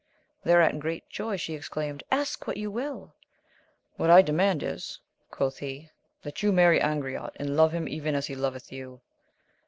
Thereat 0.43 0.71
in 0.73 0.79
great 0.79 1.07
joy 1.11 1.37
she 1.37 1.53
exclaimed, 1.53 2.01
ask 2.09 2.47
what 2.47 2.57
you 2.57 2.71
will! 2.71 3.13
What 3.97 4.09
I 4.09 4.23
demand 4.23 4.63
is, 4.63 4.99
quoth 5.29 5.59
he, 5.59 5.91
that 6.23 6.41
you 6.41 6.51
marry 6.51 6.79
Angriote, 6.79 7.35
and 7.35 7.55
,love 7.55 7.71
him 7.71 7.87
even 7.87 8.15
as 8.15 8.25
he 8.25 8.33
loveth 8.33 8.71
you. 8.71 9.01